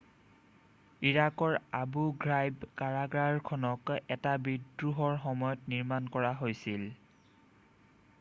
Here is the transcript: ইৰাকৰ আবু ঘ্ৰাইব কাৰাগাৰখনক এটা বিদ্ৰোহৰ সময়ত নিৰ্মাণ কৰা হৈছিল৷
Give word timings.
ইৰাকৰ 1.07 1.57
আবু 1.79 2.05
ঘ্ৰাইব 2.23 2.65
কাৰাগাৰখনক 2.81 3.93
এটা 4.17 4.33
বিদ্ৰোহৰ 4.47 5.21
সময়ত 5.27 5.75
নিৰ্মাণ 5.75 6.09
কৰা 6.17 6.33
হৈছিল৷ 6.41 6.91